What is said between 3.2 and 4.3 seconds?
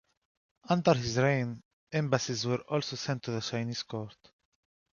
to the Chinese court.